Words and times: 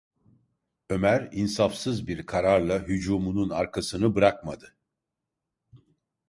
Ömer, 0.89 1.29
insafsız 1.31 2.07
bir 2.07 2.25
kararla 2.25 2.79
hücumunun 2.79 3.49
arkasını 3.49 4.15
bırakmadı. 4.15 4.75